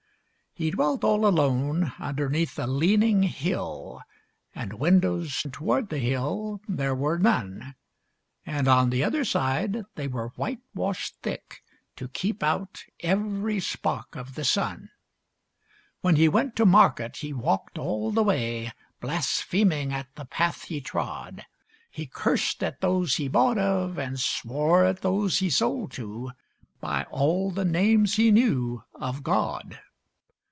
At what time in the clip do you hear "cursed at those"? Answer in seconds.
22.07-23.15